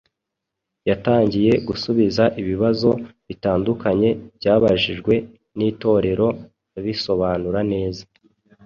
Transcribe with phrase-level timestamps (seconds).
[0.89, 2.89] Yatangiye gusubiza ibibazo
[3.27, 5.13] bitandukanye byabajijwe
[5.57, 6.27] n’Itorero
[6.77, 8.03] abisobanura neza,